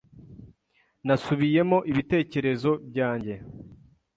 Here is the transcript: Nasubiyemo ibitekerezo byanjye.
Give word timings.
Nasubiyemo 1.05 1.77
ibitekerezo 1.91 2.71
byanjye. 2.89 3.35